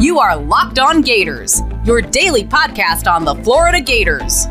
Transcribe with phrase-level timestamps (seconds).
[0.00, 4.46] You are Locked On Gators, your daily podcast on the Florida Gators.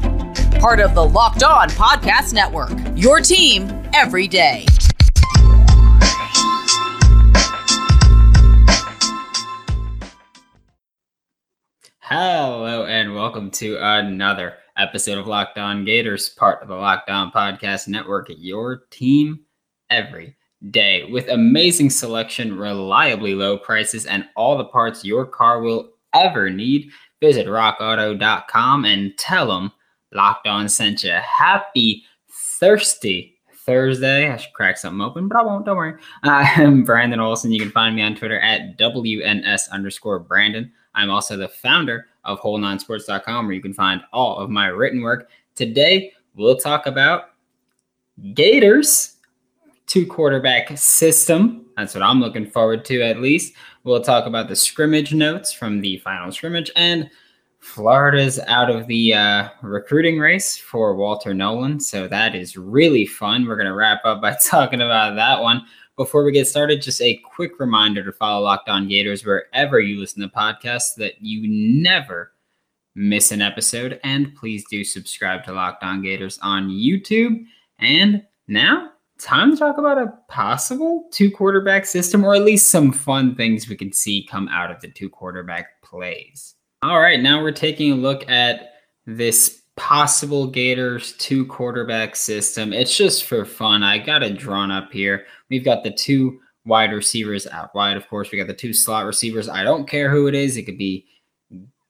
[0.60, 4.66] Part of the Locked On Podcast Network, your team every day.
[12.00, 17.32] Hello, and welcome to another episode of Locked On Gators, part of the Locked On
[17.32, 19.40] Podcast Network, your team
[19.94, 20.36] every
[20.72, 26.50] day with amazing selection, reliably low prices, and all the parts your car will ever
[26.50, 26.90] need.
[27.22, 29.72] Visit rockauto.com and tell them
[30.12, 31.12] Locked On sent you.
[31.12, 34.30] Happy thirsty Thursday.
[34.30, 35.66] I should crack something open, but I won't.
[35.66, 35.94] Don't worry.
[36.24, 37.52] Uh, I'm Brandon Olson.
[37.52, 40.72] You can find me on Twitter at WNS underscore Brandon.
[40.96, 45.30] I'm also the founder of whole9sports.com, where you can find all of my written work.
[45.56, 47.32] Today, we'll talk about
[48.34, 49.13] Gators,
[49.88, 51.66] two quarterback system.
[51.78, 53.54] That's what I'm looking forward to, at least.
[53.84, 57.10] We'll talk about the scrimmage notes from the final scrimmage and
[57.64, 61.80] Florida's out of the uh, recruiting race for Walter Nolan.
[61.80, 63.48] So that is really fun.
[63.48, 65.66] We're going to wrap up by talking about that one.
[65.96, 69.98] Before we get started, just a quick reminder to follow Locked On Gators wherever you
[69.98, 72.34] listen to podcasts so that you never
[72.96, 74.00] miss an episode.
[74.04, 77.46] And please do subscribe to Locked On Gators on YouTube.
[77.80, 82.92] And now, time to talk about a possible two quarterback system, or at least some
[82.92, 86.56] fun things we can see come out of the two quarterback plays.
[86.82, 88.74] All right, now we're taking a look at
[89.06, 92.74] this possible Gators two quarterback system.
[92.74, 93.84] It's just for fun.
[93.84, 95.26] I got it drawn up here.
[95.50, 97.98] We've got the two wide receivers out wide.
[97.98, 99.50] Of course, we got the two slot receivers.
[99.50, 100.58] I don't care who it is.
[100.58, 101.06] It could be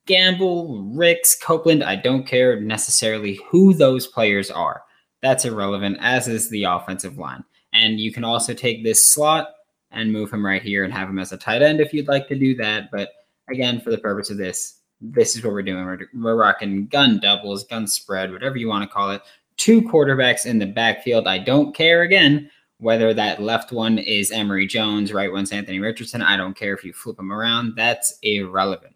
[0.05, 1.83] Gamble, Ricks, Copeland.
[1.83, 4.83] I don't care necessarily who those players are.
[5.23, 7.43] That's irrelevant, as is the offensive line.
[7.71, 9.53] And you can also take this slot
[9.89, 12.27] and move him right here and have him as a tight end if you'd like
[12.27, 12.91] to do that.
[12.91, 13.09] But
[13.49, 15.85] again, for the purpose of this, this is what we're doing.
[15.85, 19.21] We're, we're rocking gun doubles, gun spread, whatever you want to call it.
[19.55, 21.27] Two quarterbacks in the backfield.
[21.27, 26.21] I don't care again whether that left one is Emory Jones, right one's Anthony Richardson.
[26.21, 27.75] I don't care if you flip them around.
[27.77, 28.95] That's irrelevant.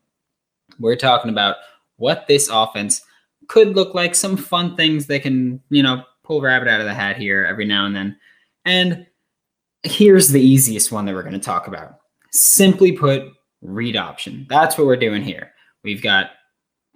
[0.77, 1.55] We're talking about
[1.95, 3.01] what this offense
[3.47, 6.93] could look like, some fun things they can, you know, pull rabbit out of the
[6.93, 8.17] hat here every now and then.
[8.65, 9.07] And
[9.83, 11.99] here's the easiest one that we're going to talk about.
[12.33, 13.23] Simply put,
[13.61, 14.45] read option.
[14.49, 15.53] That's what we're doing here.
[15.83, 16.31] We've got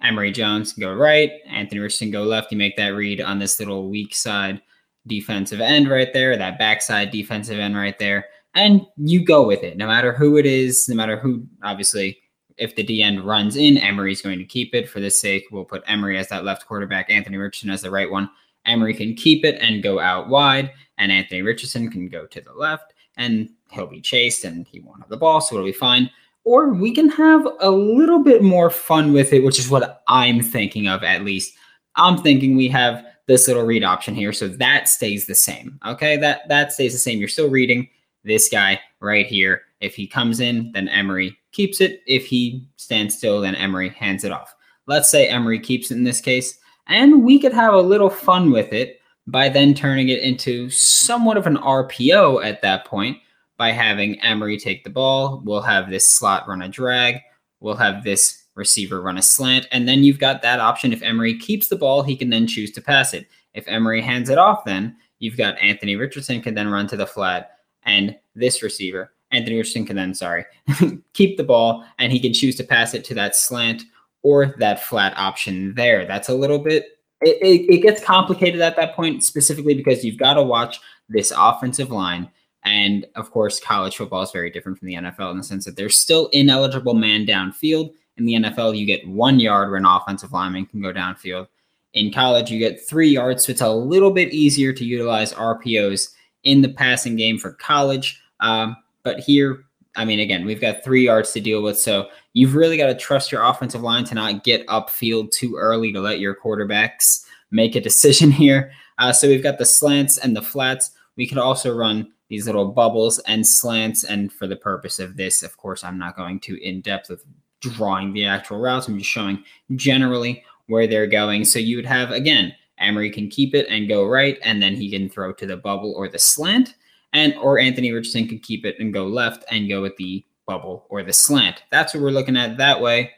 [0.04, 2.52] Emory Jones go right, Anthony Richardson go left.
[2.52, 4.62] You make that read on this little weak side
[5.08, 9.78] defensive end right there, that backside defensive end right there, and you go with it.
[9.78, 12.20] No matter who it is, no matter who, obviously,
[12.58, 14.90] if the D end runs in, Emory's going to keep it.
[14.90, 18.10] For this sake, we'll put Emory as that left quarterback, Anthony Richardson as the right
[18.10, 18.30] one.
[18.66, 22.54] Emory can keep it and go out wide, and Anthony Richardson can go to the
[22.54, 26.10] left, and he'll be chased and he won't have the ball, so it'll be fine.
[26.44, 30.42] Or we can have a little bit more fun with it, which is what I'm
[30.42, 31.56] thinking of at least.
[31.96, 35.80] I'm thinking we have this little read option here, so that stays the same.
[35.86, 37.20] Okay, that that stays the same.
[37.20, 37.88] You're still reading
[38.24, 39.64] this guy right here.
[39.80, 42.02] If he comes in, then Emory keeps it.
[42.08, 44.56] If he stands still, then Emory hands it off.
[44.88, 48.52] Let's say Emory keeps it in this case, and we could have a little fun
[48.52, 53.18] with it by then turning it into somewhat of an RPO at that point
[53.58, 55.42] by having Emory take the ball.
[55.46, 57.22] We'll have this slot run a drag.
[57.60, 59.68] We'll have this receiver run a slant.
[59.72, 60.92] And then you've got that option.
[60.92, 63.28] If Emory keeps the ball, he can then choose to pass it.
[63.54, 67.06] If Emory hands it off, then you've got Anthony Richardson can then run to the
[67.06, 67.52] flat
[67.84, 69.14] and this receiver.
[69.32, 70.46] Anthony Richardson can then, sorry,
[71.14, 73.84] keep the ball and he can choose to pass it to that slant
[74.24, 76.06] or that flat option there.
[76.06, 80.18] That's a little bit, it, it, it gets complicated at that point, specifically because you've
[80.18, 82.30] got to watch this offensive line.
[82.64, 85.76] And of course, college football is very different from the NFL in the sense that
[85.76, 87.92] there's still ineligible man downfield.
[88.18, 91.48] In the NFL, you get one yard where an offensive lineman can go downfield.
[91.94, 96.14] In college, you get three yards, so it's a little bit easier to utilize RPOs
[96.44, 98.22] in the passing game for college.
[98.40, 99.66] Um, but here,
[99.96, 101.78] I mean, again, we've got three yards to deal with.
[101.78, 105.92] So you've really got to trust your offensive line to not get upfield too early
[105.92, 108.72] to let your quarterbacks make a decision here.
[108.98, 110.92] Uh, so we've got the slants and the flats.
[111.18, 114.04] We could also run these little bubbles and slants.
[114.06, 117.26] And for the purpose of this, of course, I'm not going to in depth with
[117.60, 118.88] drawing the actual routes.
[118.88, 119.44] I'm just showing
[119.76, 121.44] generally where they're going.
[121.44, 124.90] So you would have, again, Emory can keep it and go right, and then he
[124.90, 126.76] can throw to the bubble or the slant
[127.14, 130.86] and or Anthony Richardson could keep it and go left and go with the bubble
[130.90, 131.64] or the slant.
[131.72, 133.12] That's what we're looking at that way.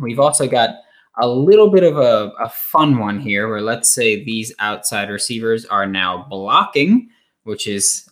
[0.00, 0.76] We've also got
[1.18, 5.64] a little bit of a, a fun one here where let's say these outside receivers
[5.66, 7.10] are now blocking
[7.44, 8.08] which is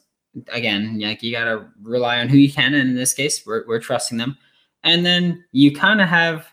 [0.49, 2.73] again, like you got to rely on who you can.
[2.75, 4.39] And in this case, we're, we're trusting them.
[4.85, 6.47] And then you kind of have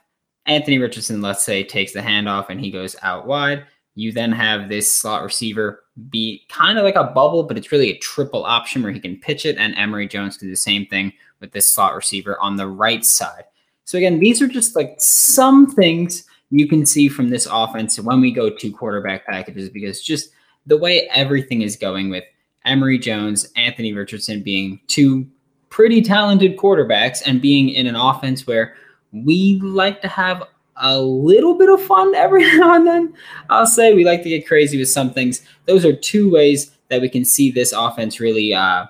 [0.45, 3.65] Anthony Richardson, let's say, takes the handoff and he goes out wide.
[3.99, 7.89] You then have this slot receiver be kind of like a bubble, but it's really
[7.89, 9.57] a triple option where he can pitch it.
[9.57, 11.11] And Emory Jones can do the same thing
[11.41, 13.43] with this slot receiver on the right side.
[13.83, 18.21] So again, these are just like some things you can see from this offense when
[18.21, 20.31] we go to quarterback packages because just
[20.65, 22.23] the way everything is going with
[22.65, 25.27] Emory Jones, Anthony Richardson being two
[25.69, 28.75] pretty talented quarterbacks and being in an offense where
[29.11, 30.43] we like to have
[30.79, 33.13] a little bit of fun every now and then.
[33.49, 35.41] I'll say we like to get crazy with some things.
[35.65, 38.87] Those are two ways that we can see this offense really, uh,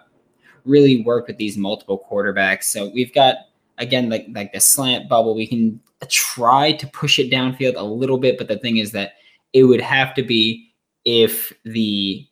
[0.66, 2.64] really work with these multiple quarterbacks.
[2.64, 3.36] So we've got
[3.78, 5.36] again like like the slant bubble.
[5.36, 9.14] We can try to push it downfield a little bit, but the thing is that
[9.54, 10.72] it would have to be
[11.06, 12.26] if the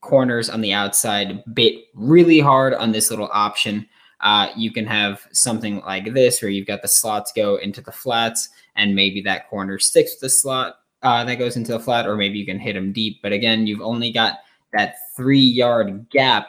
[0.00, 3.86] corners on the outside bit really hard on this little option.
[4.20, 7.92] Uh, you can have something like this where you've got the slots go into the
[7.92, 12.06] flats and maybe that corner sticks to the slot uh, that goes into the flat,
[12.06, 13.20] or maybe you can hit them deep.
[13.22, 14.38] But again, you've only got
[14.72, 16.48] that three yard gap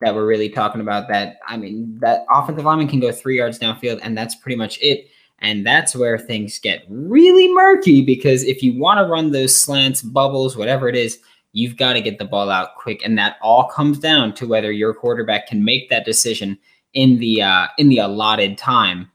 [0.00, 1.08] that we're really talking about.
[1.08, 4.78] That I mean, that offensive lineman can go three yards downfield, and that's pretty much
[4.80, 5.08] it.
[5.40, 10.00] And that's where things get really murky because if you want to run those slants,
[10.00, 11.18] bubbles, whatever it is,
[11.52, 13.02] you've got to get the ball out quick.
[13.04, 16.58] And that all comes down to whether your quarterback can make that decision
[16.94, 19.10] in the uh, in the allotted time.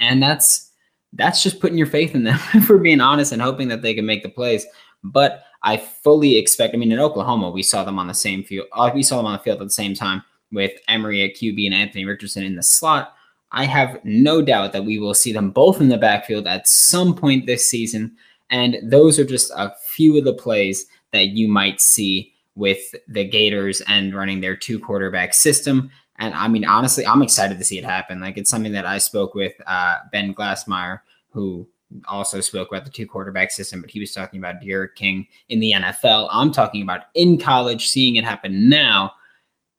[0.00, 0.67] And that's
[1.12, 4.06] that's just putting your faith in them, for being honest, and hoping that they can
[4.06, 4.66] make the plays.
[5.02, 6.74] But I fully expect.
[6.74, 8.66] I mean, in Oklahoma, we saw them on the same field.
[8.72, 10.22] Uh, we saw them on the field at the same time
[10.52, 13.14] with Emory at QB and Anthony Richardson in the slot.
[13.52, 17.14] I have no doubt that we will see them both in the backfield at some
[17.14, 18.16] point this season.
[18.50, 23.24] And those are just a few of the plays that you might see with the
[23.24, 25.90] Gators and running their two quarterback system.
[26.18, 28.20] And I mean, honestly, I'm excited to see it happen.
[28.20, 31.00] Like it's something that I spoke with uh, Ben Glassmeyer,
[31.30, 31.66] who
[32.06, 35.60] also spoke about the two quarterback system, but he was talking about D'Eriq King in
[35.60, 36.28] the NFL.
[36.30, 39.12] I'm talking about in college, seeing it happen now.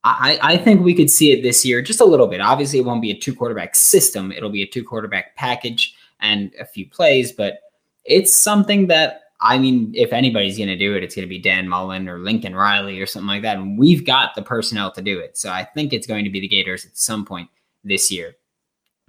[0.05, 2.39] I, I think we could see it this year just a little bit.
[2.39, 6.53] Obviously, it won't be a two quarterback system, it'll be a two quarterback package and
[6.59, 7.59] a few plays, but
[8.05, 11.39] it's something that I mean, if anybody's going to do it, it's going to be
[11.39, 13.57] Dan Mullen or Lincoln Riley or something like that.
[13.57, 15.37] And we've got the personnel to do it.
[15.37, 17.49] So I think it's going to be the Gators at some point
[17.83, 18.35] this year.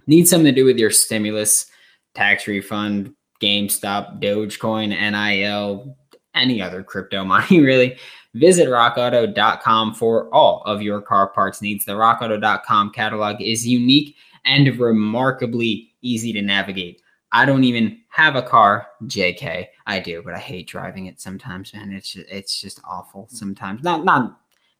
[0.07, 1.69] Need something to do with your stimulus,
[2.13, 5.97] tax refund, GameStop, Dogecoin, NIL,
[6.33, 7.97] any other crypto money, really.
[8.33, 11.83] Visit rockauto.com for all of your car parts needs.
[11.83, 17.01] The rockauto.com catalog is unique and remarkably easy to navigate.
[17.33, 19.67] I don't even have a car, JK.
[19.87, 21.93] I do, but I hate driving it sometimes, man.
[21.93, 23.83] It's just, it's just awful sometimes.
[23.83, 24.37] Not not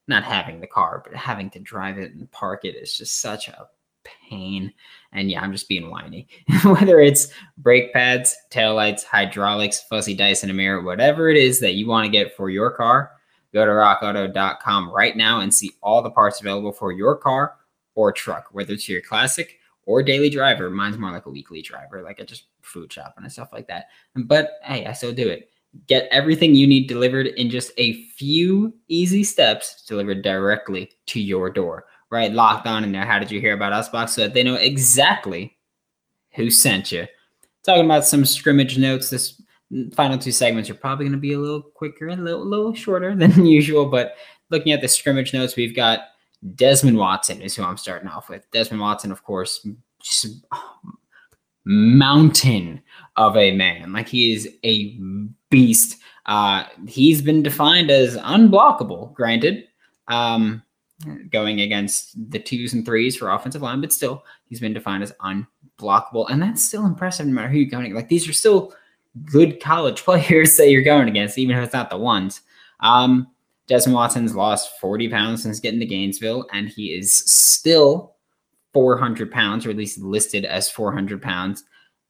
[0.08, 3.48] not having the car, but having to drive it and park it is just such
[3.48, 3.70] a
[4.04, 4.74] pain.
[5.14, 6.28] And yeah, I'm just being whiny.
[6.64, 11.76] Whether it's brake pads, taillights, hydraulics, fuzzy dice in a mirror, whatever it is that
[11.76, 13.12] you want to get for your car,
[13.54, 17.56] go to rockauto.com right now and see all the parts available for your car
[17.96, 19.61] or truck, whether it's your classic
[19.92, 20.70] or daily driver.
[20.70, 23.88] Mine's more like a weekly driver, like I just food shopping and stuff like that.
[24.16, 25.50] But hey, I still do it.
[25.88, 31.50] Get everything you need delivered in just a few easy steps delivered directly to your
[31.50, 31.86] door.
[32.10, 33.06] Right, locked on in there.
[33.06, 35.58] How did you hear about us box so that they know exactly
[36.34, 37.06] who sent you?
[37.64, 39.10] Talking about some scrimmage notes.
[39.10, 39.42] This
[39.94, 42.74] final two segments are probably going to be a little quicker and a little, little
[42.74, 43.86] shorter than usual.
[43.86, 44.16] But
[44.50, 46.00] looking at the scrimmage notes, we've got
[46.56, 48.50] Desmond Watson is who I'm starting off with.
[48.52, 49.68] Desmond Watson, of course,
[50.02, 50.46] just
[51.66, 52.82] mountain
[53.16, 53.94] of a man.
[53.94, 54.98] Like he is a
[55.50, 56.00] beast.
[56.26, 59.68] Uh, he's been defined as unblockable, granted,
[60.08, 60.64] um,
[61.30, 65.14] going against the twos and threes for offensive line, but still, he's been defined as
[65.22, 66.30] unblockable.
[66.30, 67.96] And that's still impressive no matter who you're going against.
[67.98, 68.74] Like these are still
[69.26, 72.42] good college players that you're going against, even if it's not the ones.
[72.80, 73.28] Um,
[73.68, 78.16] Desmond Watson's lost 40 pounds since getting to Gainesville, and he is still
[78.74, 81.64] 400 pounds, or at least listed as 400 pounds.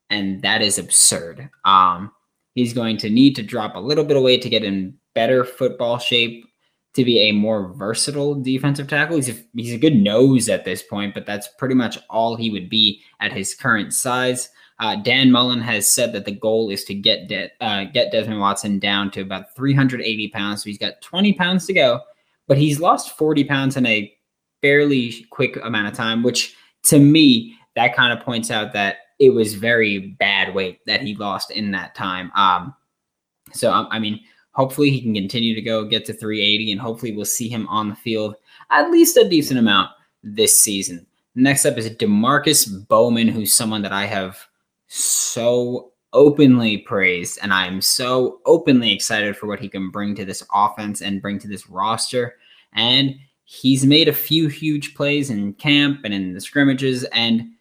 [0.09, 1.49] And that is absurd.
[1.65, 2.11] Um,
[2.53, 5.43] he's going to need to drop a little bit of weight to get in better
[5.43, 6.45] football shape
[6.93, 9.15] to be a more versatile defensive tackle.
[9.15, 12.49] He's a, he's a good nose at this point, but that's pretty much all he
[12.49, 14.49] would be at his current size.
[14.79, 18.39] Uh, Dan Mullen has said that the goal is to get De- uh, get Desmond
[18.39, 20.63] Watson down to about 380 pounds.
[20.63, 22.01] So he's got 20 pounds to go,
[22.47, 24.11] but he's lost 40 pounds in a
[24.61, 29.29] fairly quick amount of time, which to me that kind of points out that it
[29.29, 32.31] was very bad weight that he lost in that time.
[32.35, 32.75] Um,
[33.53, 34.19] so I mean,
[34.51, 37.89] hopefully he can continue to go get to 380, and hopefully we'll see him on
[37.89, 38.35] the field
[38.69, 39.91] at least a decent amount
[40.23, 41.05] this season.
[41.35, 44.37] Next up is Demarkcus Bowman, who's someone that I have
[44.87, 50.43] so openly praised, and I'm so openly excited for what he can bring to this
[50.53, 52.35] offense and bring to this roster.
[52.73, 53.15] And
[53.45, 57.51] he's made a few huge plays in camp and in the scrimmages, and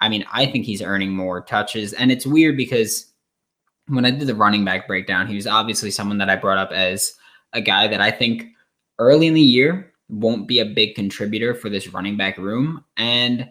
[0.00, 1.92] I mean, I think he's earning more touches.
[1.92, 3.11] And it's weird because
[3.88, 6.72] when I did the running back breakdown, he was obviously someone that I brought up
[6.72, 7.14] as
[7.52, 8.46] a guy that I think
[8.98, 12.84] early in the year won't be a big contributor for this running back room.
[12.96, 13.48] And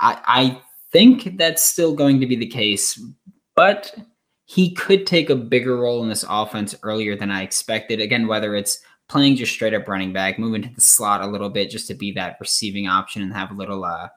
[0.00, 0.62] I, I
[0.92, 3.02] think that's still going to be the case,
[3.56, 3.94] but
[4.44, 8.00] he could take a bigger role in this offense earlier than I expected.
[8.00, 11.50] Again, whether it's playing just straight up running back, moving to the slot a little
[11.50, 14.08] bit just to be that receiving option and have a little uh,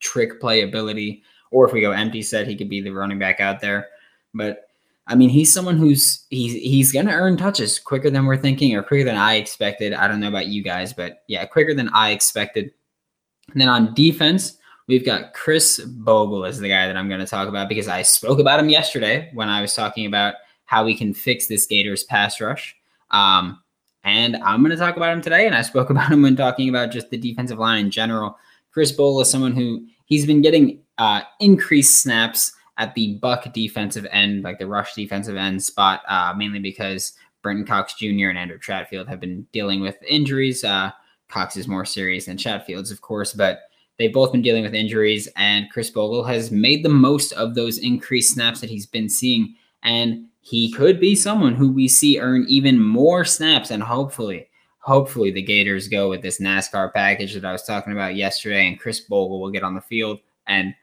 [0.00, 1.22] trick playability.
[1.50, 3.88] Or if we go empty set, he could be the running back out there.
[4.34, 4.68] But
[5.06, 8.82] I mean, he's someone who's he's he's gonna earn touches quicker than we're thinking, or
[8.82, 9.92] quicker than I expected.
[9.92, 12.72] I don't know about you guys, but yeah, quicker than I expected.
[13.52, 17.26] And then on defense, we've got Khris Bogle as the guy that I'm going to
[17.26, 20.96] talk about because I spoke about him yesterday when I was talking about how we
[20.96, 22.76] can fix this Gators pass rush.
[23.10, 23.60] Um,
[24.02, 25.46] and I'm going to talk about him today.
[25.46, 28.38] And I spoke about him when talking about just the defensive line in general.
[28.72, 34.06] Khris Bogle is someone who he's been getting uh, increased snaps at the Buck defensive
[34.10, 37.12] end, like the rush defensive end spot, uh, mainly because
[37.42, 38.28] Brenton Cox Jr.
[38.28, 40.64] and Andrew Chatfield have been dealing with injuries.
[40.64, 40.90] Uh,
[41.28, 43.62] Cox is more serious than Chatfield's, of course, but
[43.98, 47.78] they've both been dealing with injuries, and Khris Bogle has made the most of those
[47.78, 49.54] increased snaps that he's been seeing.
[49.82, 55.30] And he could be someone who we see earn even more snaps, and hopefully, hopefully
[55.30, 59.00] the Gators go with this NASCAR package that I was talking about yesterday, and Khris
[59.00, 60.74] Bogle will get on the field and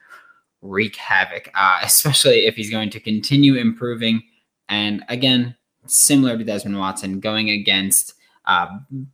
[0.62, 4.24] wreak havoc, uh, especially if he's going to continue improving.
[4.70, 5.56] And again,
[5.88, 8.14] similar to Desmond Watson, going against
[8.46, 8.68] uh,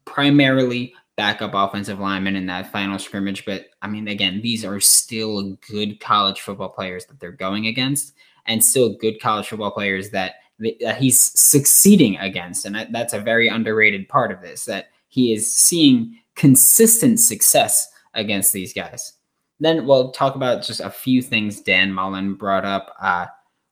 [0.05, 3.43] primarily backup offensive linemen in that final scrimmage.
[3.45, 8.13] But I mean, again, these are still good college football players that they're going against,
[8.45, 12.65] and still good college football players that, that he's succeeding against.
[12.65, 18.53] And that's a very underrated part of this that he is seeing consistent success against
[18.53, 19.13] these guys.
[19.59, 22.95] Then we'll talk about just a few things Dan Mullen brought up.
[23.01, 23.25] Uh,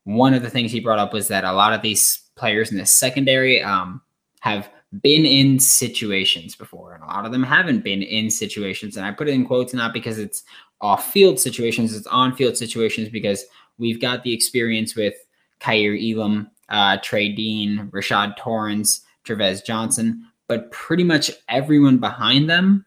[0.03, 2.77] one of the things he brought up was that a lot of these players in
[2.77, 4.01] the secondary um,
[4.41, 4.69] have
[5.01, 8.97] been in situations before, and a lot of them haven't been in situations.
[8.97, 10.43] And I put it in quotes not because it's
[10.81, 13.45] off field situations, it's on field situations because
[13.77, 15.15] we've got the experience with
[15.59, 22.85] Kaiir Elam, uh, Trey Dean, Rashad Torrence, Travis Johnson, but pretty much everyone behind them,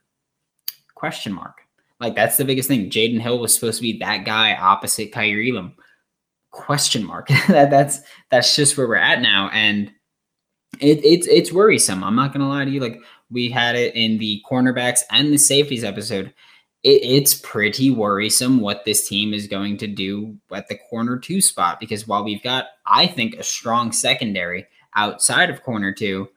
[0.94, 1.57] question mark.
[2.00, 2.90] Like that's the biggest thing.
[2.90, 5.74] Jaden Hill was supposed to be that guy opposite Kaiir Elam.
[6.50, 7.28] Question mark.
[7.48, 8.00] that that's
[8.30, 9.92] that's just where we're at now, and
[10.80, 12.04] it, it's it's worrisome.
[12.04, 12.80] I'm not gonna lie to you.
[12.80, 13.00] Like
[13.30, 16.32] we had it in the cornerbacks and the safeties episode.
[16.84, 21.40] It, it's pretty worrisome what this team is going to do at the corner two
[21.40, 26.28] spot because while we've got, I think, a strong secondary outside of corner two,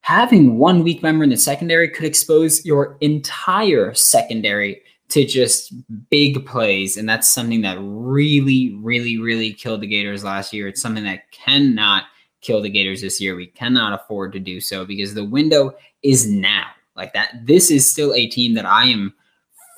[0.00, 5.72] having one weak member in the secondary could expose your entire secondary to just
[6.08, 6.96] big plays.
[6.96, 10.68] And that's something that really, really, really killed the Gators last year.
[10.68, 12.04] It's something that cannot
[12.40, 13.34] kill the Gators this year.
[13.34, 16.66] We cannot afford to do so because the window is now.
[16.96, 19.14] Like that, this is still a team that I am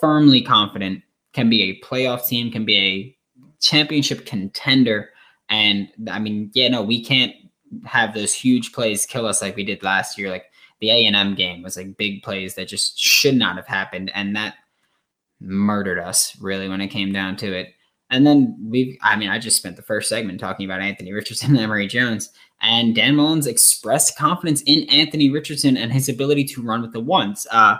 [0.01, 1.03] firmly confident
[1.33, 3.17] can be a playoff team, can be a
[3.61, 5.11] championship contender.
[5.49, 7.35] And I mean, yeah, no, we can't
[7.85, 10.31] have those huge plays kill us like we did last year.
[10.31, 10.47] Like
[10.81, 14.11] the A and M game was like big plays that just should not have happened,
[14.15, 14.55] and that
[15.41, 17.75] murdered us really when it came down to it.
[18.11, 21.51] And then we, I mean, I just spent the first segment talking about Anthony Richardson
[21.53, 26.63] and Emory Jones, and Dan Mullen's expressed confidence in Anthony Richardson and his ability to
[26.63, 27.47] run with the ones.
[27.51, 27.77] Uh,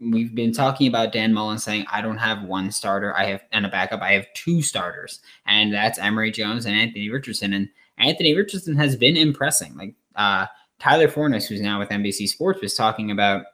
[0.00, 3.64] we've been talking about Dan Mullen saying, I don't have one starter, I have and
[3.64, 7.54] a backup, I have two starters, and that's Emory Jones and Anthony Richardson.
[7.54, 9.76] And Anthony Richardson has been impressing.
[9.76, 10.46] Like uh,
[10.80, 13.46] Tyler Forness, who's now with NBC Sports, was talking about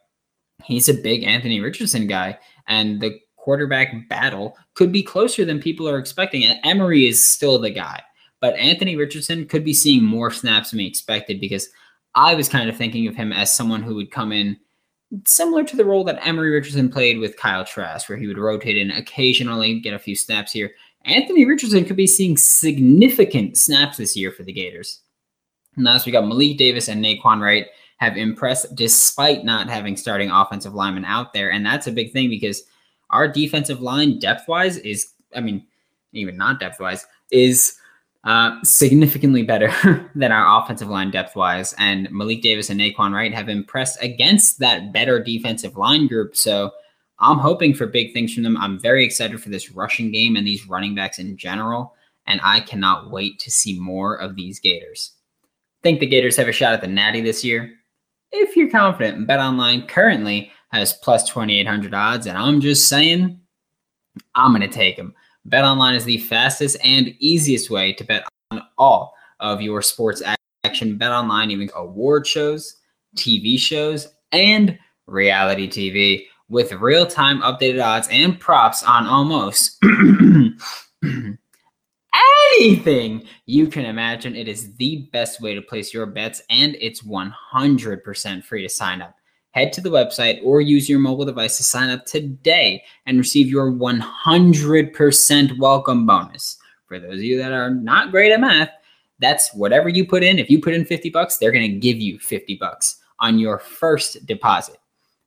[0.64, 5.88] he's a big Anthony Richardson guy, and the quarterback battle could be closer than people
[5.88, 6.44] are expecting.
[6.44, 8.02] And Emory is still the guy,
[8.40, 11.68] but Anthony Richardson could be seeing more snaps than we expected because
[12.14, 14.58] I was kind of thinking of him as someone who would come in
[15.26, 18.76] similar to the role that Emory Richardson played with Kyle Trask, where he would rotate
[18.76, 20.72] in occasionally, get a few snaps here,
[21.04, 25.00] Anthony Richardson could be seeing significant snaps this year for the Gators.
[25.76, 27.66] And last we got Malik Davis and Nay'Quan Wright
[27.98, 31.50] have impressed despite not having starting offensive linemen out there.
[31.50, 32.62] And that's a big thing because
[33.10, 35.66] our defensive line depth wise is, I mean,
[36.12, 37.76] even not depth wise, is
[38.24, 39.70] uh, significantly better
[40.14, 41.74] than our offensive line depth wise.
[41.78, 46.36] And Malik Davis and Nay'Quan Wright have impressed against that better defensive line group.
[46.36, 46.72] So
[47.20, 48.56] I'm hoping for big things from them.
[48.56, 51.94] I'm very excited for this rushing game and these running backs in general.
[52.26, 55.12] And I cannot wait to see more of these Gators.
[55.82, 57.72] Think the Gators have a shot at the Natty this year?
[58.32, 63.40] If you're confident, BetOnline currently has plus 2,800 odds, and I'm just saying,
[64.34, 65.14] I'm going to take them.
[65.48, 70.22] BetOnline is the fastest and easiest way to bet on all of your sports
[70.64, 70.98] action.
[70.98, 72.76] BetOnline even award shows,
[73.16, 79.82] TV shows, and reality TV with real-time updated odds and props on almost
[82.58, 84.36] anything you can imagine.
[84.36, 89.00] It is the best way to place your bets, and it's 100% free to sign
[89.00, 89.14] up.
[89.52, 93.48] Head to the website or use your mobile device to sign up today and receive
[93.48, 96.56] your 100% welcome bonus.
[96.86, 98.70] For those of you that are not great at math,
[99.20, 100.38] that's whatever you put in.
[100.38, 103.58] If you put in 50 bucks, they're going to give you 50 bucks on your
[103.58, 104.78] first deposit.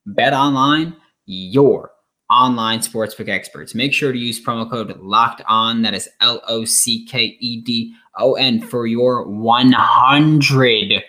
[0.06, 1.92] Bet online, your
[2.30, 3.74] online sportsbook experts.
[3.74, 5.82] Make sure to use promo code locked on.
[5.82, 11.02] That is L O C K E D O N for your 100%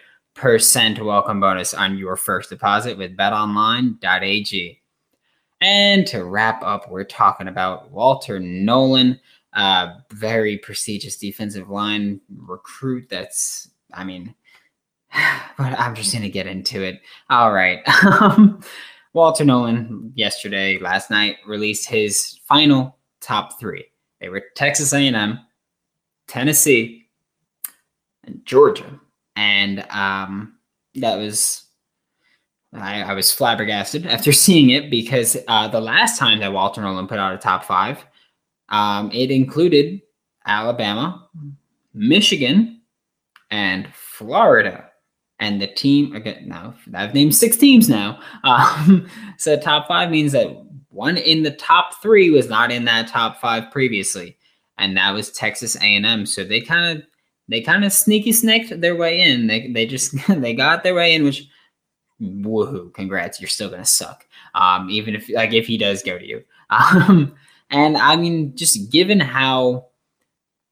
[1.01, 4.81] welcome bonus on your first deposit with betonline.ag.
[5.61, 9.19] And to wrap up, we're talking about Walter Nolan,
[9.53, 13.07] uh, very prestigious defensive line recruit.
[13.09, 14.35] That's, I mean,
[15.57, 16.99] but I'm just going to get into it.
[17.29, 17.79] All right.
[19.15, 23.85] Walter Nolan yesterday, last night, released his final top three.
[24.19, 25.39] They were Texas A&M,
[26.27, 27.07] Tennessee,
[28.25, 28.99] and Georgia,
[29.37, 30.57] and um,
[30.95, 31.63] that was
[32.73, 37.07] I, I, was flabbergasted after seeing it because uh, the last time that Walter Nolan
[37.07, 38.05] put out a top five,
[38.67, 40.01] um, it included
[40.45, 41.29] Alabama,
[41.93, 42.81] Michigan,
[43.49, 44.84] and Florida
[45.39, 48.19] and the team again now I've named six teams now.
[48.43, 50.47] Um, so top five means that
[50.89, 54.37] one in the top three was not in that top five previously,
[54.77, 56.25] and that was Texas A&M.
[56.25, 57.05] So they kind of
[57.49, 59.47] they kind of sneaky snaked their way in.
[59.47, 61.47] They they just they got their way in, which
[62.21, 64.25] woohoo, congrats, you're still gonna suck.
[64.53, 66.43] Um, even if like if he does go to you.
[66.71, 67.35] Um,
[67.69, 69.87] and I mean, just given how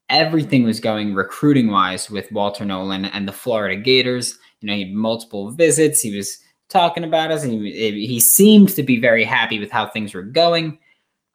[0.09, 4.85] everything was going recruiting wise with Walter Nolan and the Florida Gators you know, he
[4.85, 5.99] had multiple visits.
[5.99, 9.87] He was talking about us, and he, he seemed to be very happy with how
[9.87, 10.79] things were going.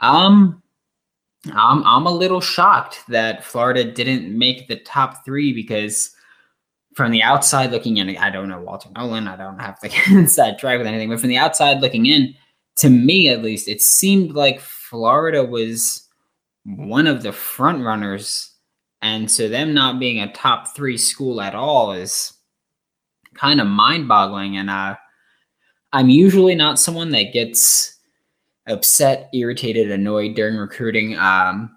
[0.01, 0.63] Um,
[1.53, 6.11] I'm I'm a little shocked that Florida didn't make the top three because
[6.95, 9.29] from the outside looking in, I don't know Walter Nolan.
[9.29, 12.35] I don't have the inside track with anything, but from the outside looking in,
[12.77, 16.09] to me at least, it seemed like Florida was
[16.65, 18.55] one of the front runners,
[19.03, 22.33] and so them not being a top three school at all is
[23.39, 24.57] kind of mind boggling.
[24.57, 24.97] And uh,
[25.93, 27.97] I'm usually not someone that gets
[28.67, 31.17] upset, irritated, annoyed during recruiting.
[31.17, 31.75] Um,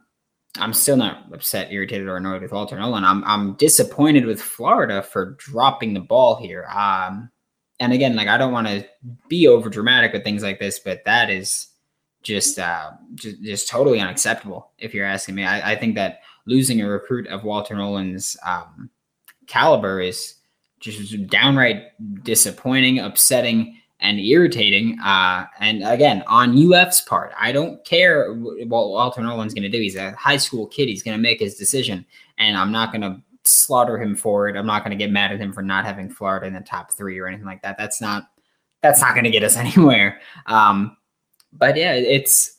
[0.58, 3.06] I'm still not upset, irritated, or annoyed with Walter Nolan.
[3.06, 6.66] I'm I'm disappointed with Florida for dropping the ball here.
[6.66, 7.32] Um,
[7.80, 8.86] and again, like I don't want to
[9.30, 11.68] be over dramatic with things like this, but that is
[12.22, 14.72] just uh, just, just totally unacceptable.
[14.78, 18.90] If you're asking me, I, I think that losing a recruit of Walter Nolan's um,
[19.48, 20.36] caliber is
[20.82, 21.84] just downright
[22.24, 25.00] disappointing, upsetting, and irritating.
[25.00, 29.80] Uh, and again, on UF's part, I don't care what Walter Nolan's going to do.
[29.80, 30.90] He's a high school kid.
[30.90, 32.06] He's going to make his decision,
[32.38, 34.58] and I'm not going to slaughter him for it.
[34.58, 36.92] I'm not going to get mad at him for not having Florida in the top
[36.92, 37.78] three or anything like that.
[37.78, 38.28] That's not
[38.82, 40.20] that's not going to get us anywhere.
[40.48, 40.98] Um,
[41.54, 42.58] but yeah, it's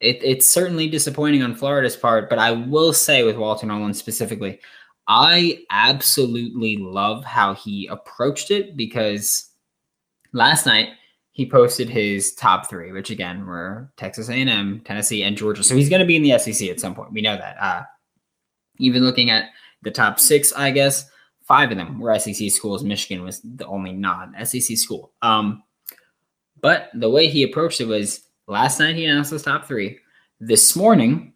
[0.00, 2.30] it, it's certainly disappointing on Florida's part.
[2.30, 4.60] But I will say with Walter Nolan specifically,
[5.12, 9.50] I absolutely love how he approached it because
[10.32, 10.90] last night
[11.32, 15.64] he posted his top three, which again were Texas A&M, Tennessee, and Georgia.
[15.64, 17.12] So he's going to be in the SEC at some point.
[17.12, 17.56] We know that.
[17.60, 17.82] Uh,
[18.78, 19.46] even looking at
[19.82, 21.10] the top six, I guess
[21.42, 22.84] five of them were SEC schools.
[22.84, 25.12] Michigan was the only non-SEC school.
[25.22, 25.64] Um,
[26.60, 29.98] but the way he approached it was last night he announced his top three.
[30.38, 31.32] This morning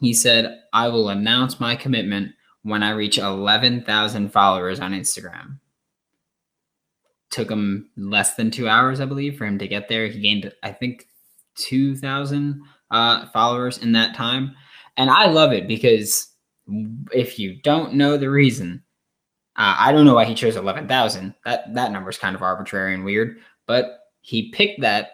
[0.00, 2.32] he said, "I will announce my commitment."
[2.66, 5.60] When I reach 11,000 followers on Instagram.
[7.30, 10.08] Took him less than two hours, I believe, for him to get there.
[10.08, 11.06] He gained, I think,
[11.58, 14.56] 2,000 uh, followers in that time.
[14.96, 16.26] And I love it because
[17.12, 18.82] if you don't know the reason,
[19.54, 21.34] uh, I don't know why he chose 11,000.
[21.44, 25.10] That, that number is kind of arbitrary and weird, but he picked that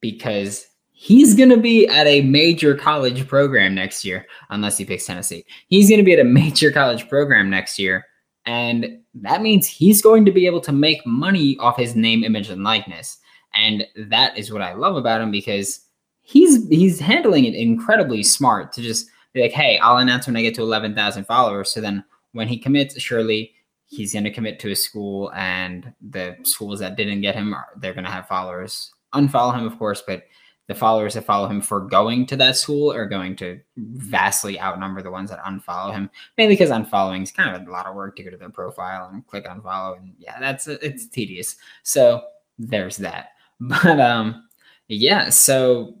[0.00, 0.66] because
[1.02, 5.46] he's going to be at a major college program next year, unless he picks Tennessee.
[5.68, 8.04] He's going to be at a major college program next year.
[8.44, 12.50] And that means he's going to be able to make money off his name, image,
[12.50, 13.16] and likeness.
[13.54, 15.80] And that is what I love about him because
[16.20, 20.42] he's he's handling it incredibly smart to just be like, hey, I'll announce when I
[20.42, 21.72] get to 11,000 followers.
[21.72, 23.54] So then when he commits, surely
[23.86, 27.94] he's going to commit to a school, and the schools that didn't get him, they're
[27.94, 28.92] going to have followers.
[29.14, 30.24] Unfollow him, of course, but
[30.70, 35.02] the followers that follow him for going to that school are going to vastly outnumber
[35.02, 36.08] the ones that unfollow him.
[36.38, 39.10] Mainly because unfollowing is kind of a lot of work to go to their profile
[39.12, 41.56] and click unfollow, and yeah, that's it's tedious.
[41.82, 42.22] So
[42.56, 43.30] there's that.
[43.62, 44.48] But um,
[44.86, 45.28] yeah.
[45.28, 45.96] So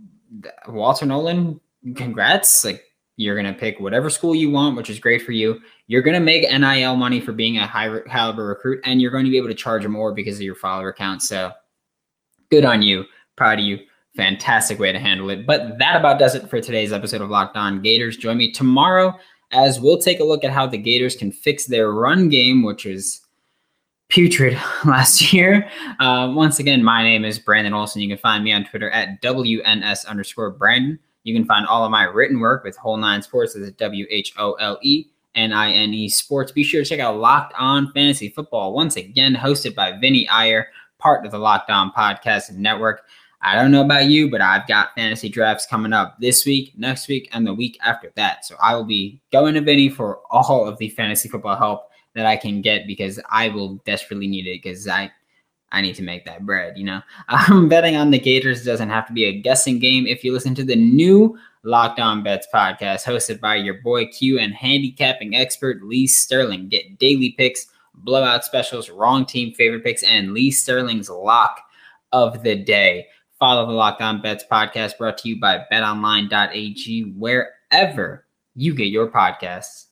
[0.68, 1.60] Walter nolan
[1.96, 2.64] congrats!
[2.64, 2.84] Like
[3.16, 5.60] you're gonna pick whatever school you want, which is great for you.
[5.88, 9.30] You're gonna make NIL money for being a high caliber recruit, and you're going to
[9.32, 11.22] be able to charge more because of your follower count.
[11.22, 11.50] So
[12.50, 13.04] good on you.
[13.36, 13.80] Proud of you
[14.20, 15.46] fantastic way to handle it.
[15.46, 18.18] But that about does it for today's episode of Locked On Gators.
[18.18, 19.18] Join me tomorrow
[19.50, 22.84] as we'll take a look at how the Gators can fix their run game, which
[22.84, 23.22] is
[24.10, 25.70] putrid last year.
[26.00, 28.02] Uh, once again, my name is Brandon Olson.
[28.02, 30.98] You can find me on Twitter at WNS underscore Brandon.
[31.22, 34.34] You can find all of my written work with Whole Nine Sports at W H
[34.36, 36.52] O L E N I N E Sports.
[36.52, 40.68] Be sure to check out Locked On Fantasy Football, once again hosted by Vinny Iyer,
[40.98, 43.06] part of the Locked On Podcast Network.
[43.42, 47.08] I don't know about you, but I've got fantasy drafts coming up this week, next
[47.08, 48.44] week, and the week after that.
[48.44, 52.26] So I will be going to Vinny for all of the fantasy football help that
[52.26, 55.10] I can get because I will desperately need it because I
[55.72, 57.00] I need to make that bread, you know.
[57.28, 60.54] Um, betting on the Gators doesn't have to be a guessing game if you listen
[60.56, 65.82] to the new Locked On Bets podcast hosted by your boy Q and handicapping expert
[65.82, 66.68] Lee Sterling.
[66.68, 71.60] Get daily picks, blowout specials, wrong team favorite picks, and Lee Sterling's lock
[72.12, 73.06] of the day.
[73.40, 79.10] Follow the Locked On Bets podcast brought to you by betonline.ag wherever you get your
[79.10, 79.86] podcasts.